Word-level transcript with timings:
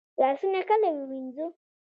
لاسونه 0.19 0.59
کله 0.69 0.87
ووینځو؟ 0.91 1.45